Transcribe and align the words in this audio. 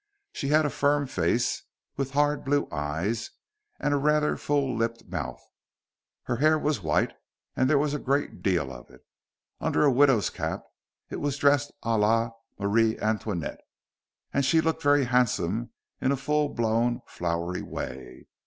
She 0.33 0.47
had 0.47 0.65
a 0.65 0.71
firm 0.71 1.05
face, 1.05 1.61
with 1.95 2.13
hard 2.13 2.43
blue 2.43 2.67
eyes 2.71 3.29
and 3.79 3.93
a 3.93 3.97
rather 3.97 4.35
full 4.35 4.75
lipped 4.75 5.05
mouth. 5.05 5.43
Her 6.23 6.37
hair 6.37 6.57
was 6.57 6.81
white, 6.81 7.11
and 7.55 7.69
there 7.69 7.77
was 7.77 7.93
a 7.93 7.99
great 7.99 8.41
deal 8.41 8.73
of 8.73 8.89
it. 8.89 9.05
Under 9.59 9.83
a 9.85 9.91
widow's 9.93 10.31
cap 10.31 10.63
it 11.11 11.17
was 11.17 11.37
dressed 11.37 11.71
à 11.83 11.99
la 11.99 12.31
Marie 12.57 12.97
Antoinette, 12.97 13.61
and 14.33 14.43
she 14.43 14.59
looked 14.59 14.81
very 14.81 15.03
handsome 15.05 15.69
in 16.01 16.11
a 16.11 16.17
full 16.17 16.49
blown, 16.49 17.01
flowery 17.05 17.61
way. 17.61 18.25